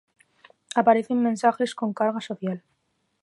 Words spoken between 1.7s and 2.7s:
con carga social.